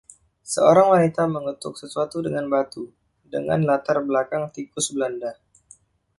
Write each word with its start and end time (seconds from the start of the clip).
Seorang 0.53 0.87
wanita 0.97 1.23
mengetuk 1.35 1.73
sesuatu 1.81 2.17
dengan 2.27 2.45
batu, 2.53 2.83
dengan 3.33 3.59
latar 3.69 3.97
belakang 4.09 4.43
tikus 4.55 4.85
belanda. 4.93 5.31